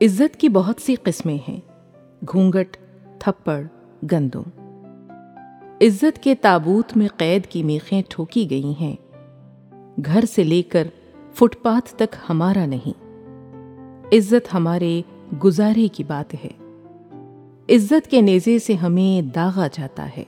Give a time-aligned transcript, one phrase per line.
[0.00, 1.60] عزت کی بہت سی قسمیں ہیں۔
[2.32, 2.76] گھونگٹ
[3.18, 3.62] تھپڑ،
[4.12, 4.42] گندم۔
[5.80, 8.96] عزت کے تابوت میں قید کی میخیں ٹھوکی گئی ہیں۔
[10.04, 10.88] گھر سے لے کر
[11.34, 13.04] فٹ پاتھ تک ہمارا نہیں۔
[14.12, 15.02] عزت ہمارے
[15.44, 16.50] گزارے کی بات ہے۔
[17.76, 20.24] عزت کے نیزے سے ہمیں داغا جاتا ہے۔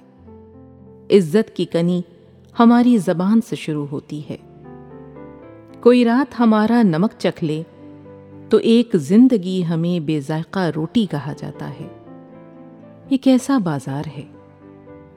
[1.10, 2.02] عزت کی کنی
[2.58, 4.36] ہماری زبان سے شروع ہوتی ہے۔
[5.80, 7.62] کوئی رات ہمارا نمک چکھ لے
[8.52, 11.88] تو ایک زندگی ہمیں بے ذائقہ روٹی کہا جاتا ہے۔
[13.10, 14.22] یہ کیسا بازار ہے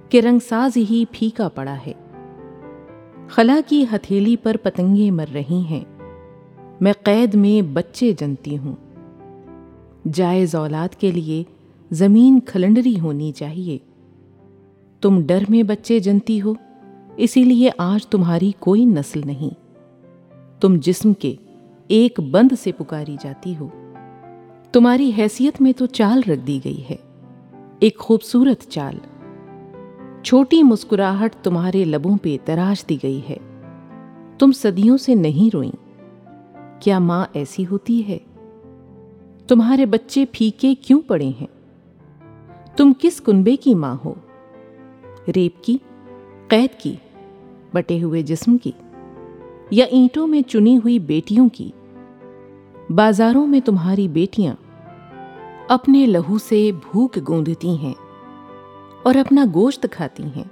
[0.09, 1.93] کہ رنگ ساز ہی پھیکا پڑا ہے۔
[3.29, 5.83] خلا کی ہتھیلی پر پتنگیں مر رہی ہیں۔
[6.81, 8.75] میں قید میں بچے جنتی ہوں۔
[10.13, 11.43] جائز اولاد کے لیے
[11.91, 13.77] زمین کھلنڈری ہونی چاہیے۔
[15.01, 16.53] تم ڈر میں بچے جنتی ہو،
[17.17, 19.53] اسی لیے آج تمہاری کوئی نسل نہیں۔
[20.61, 21.35] تم جسم کے
[21.87, 23.67] ایک بند سے پکاری جاتی ہو۔
[24.71, 26.95] تمہاری حیثیت میں تو چال رکھ دی گئی ہے۔
[27.79, 28.95] ایک خوبصورت چال۔
[30.23, 33.37] چھوٹی مسکراہٹ تمہارے لبوں پہ تراش دی گئی ہے۔
[34.39, 35.85] تم صدیوں سے نہیں روئیں۔
[36.79, 38.17] کیا ماں ایسی ہوتی ہے؟
[39.47, 41.47] تمہارے بچے پھیکے کیوں پڑے ہیں؟
[42.77, 44.13] تم کس کنبے کی ماں ہو؟
[45.35, 45.77] ریپ کی،
[46.47, 46.95] قید کی،
[47.73, 48.71] بٹے ہوئے جسم کی۔
[49.71, 51.71] یا اینٹوں میں چنی ہوئی بیٹیوں کی۔
[52.89, 54.55] بازاروں میں تمہاری بیٹیاں
[55.69, 57.93] اپنے لہو سے بھوک گوندتی ہیں
[59.03, 60.43] اور اپنا گوشت کھاتی ہیں۔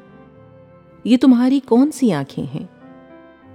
[1.03, 2.66] یہ تمہاری کون سی آنکھیں ہیں؟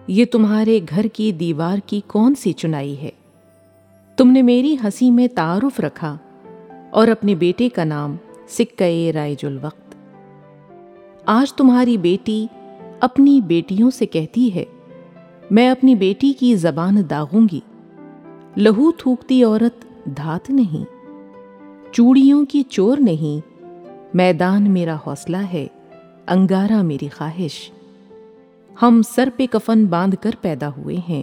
[0.06, 3.10] یہ تمہارے گھر کی دیوار کی کون سی چنائی ہے؟
[4.16, 6.16] تم نے میری ہنسی میں تعارف رکھا
[6.90, 8.16] اور اپنے بیٹے کا نام
[8.48, 9.94] سکے رائج الوقت۔
[11.26, 12.46] آج تمہاری بیٹی
[13.00, 14.64] اپنی بیٹیوں سے کہتی ہے
[15.50, 17.60] میں اپنی بیٹی کی زبان داغوں گی۔
[18.56, 20.84] لہو تھوکتی عورت دھات نہیں،
[21.92, 23.54] چوڑیوں کی چور نہیں۔
[24.14, 25.66] میدان میرا حوصلہ ہے،
[26.26, 27.70] انگارہ میری خواہش۔
[28.82, 31.22] ہم سر پہ کفن باندھ کر پیدا ہوئے ہیں۔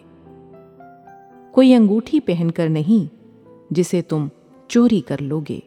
[1.51, 3.15] کوئی انگوٹھی پہن کر نہیں،
[3.69, 4.27] جسے تم
[4.67, 5.59] چوری کر لوگے۔